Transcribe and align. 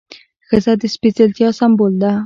ښځه 0.47 0.73
د 0.81 0.83
سپېڅلتیا 0.93 1.49
سمبول 1.59 1.93
ده. 2.01 2.11